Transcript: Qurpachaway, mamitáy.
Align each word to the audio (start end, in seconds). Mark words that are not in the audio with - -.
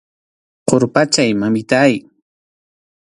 Qurpachaway, 0.67 1.33
mamitáy. 1.41 1.93